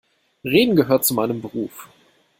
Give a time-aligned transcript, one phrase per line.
[0.43, 1.87] Reden gehört zu meinem Beruf.